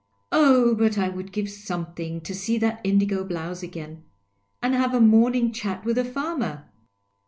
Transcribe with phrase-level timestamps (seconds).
[0.31, 4.03] Oh, but I would give something to see that indigo blouse again,
[4.59, 6.65] and have a morning chat with the farmer